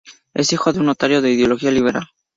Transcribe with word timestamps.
Es 0.33 0.51
hijo 0.51 0.73
de 0.73 0.79
un 0.79 0.87
notario 0.87 1.21
de 1.21 1.29
ideología 1.31 1.69
liberal. 1.69 2.07